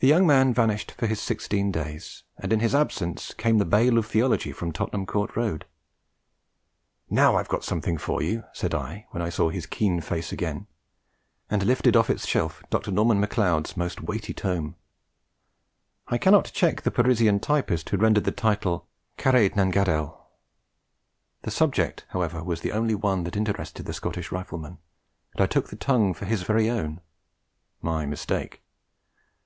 [0.00, 3.96] The young man vanished for his sixteen days, and in his absence came the bale
[3.96, 5.64] of theology from Tottenham Court Road.
[7.08, 10.66] 'Now I've got something for you,' said I when I saw his keen face again;
[11.48, 12.90] and lifted off its shelf Dr.
[12.90, 14.74] Norman Macleod's most weighty tome.
[16.08, 18.86] I cannot check the Parisian typist who rendered the title
[19.16, 20.20] Caraid nan Gaidherl;
[21.42, 24.76] the subject, however, was the only one that interested the Scottish Rifleman,
[25.32, 27.00] and I took the tongue for his very own.
[27.80, 28.60] My mistake!